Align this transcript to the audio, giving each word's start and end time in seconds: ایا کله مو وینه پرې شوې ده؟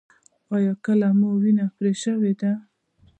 ایا 0.55 0.73
کله 0.85 1.07
مو 1.19 1.29
وینه 1.41 1.65
پرې 1.75 1.91
شوې 2.03 2.33
ده؟ 2.39 2.51